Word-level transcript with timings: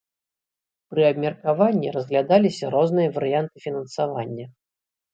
Пры 0.93 1.01
абмеркаванні 1.11 1.93
разглядаліся 1.97 2.65
розныя 2.79 3.15
варыянты 3.21 3.57
фінансавання. 3.71 4.53